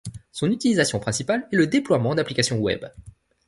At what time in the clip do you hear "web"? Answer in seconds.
2.57-2.87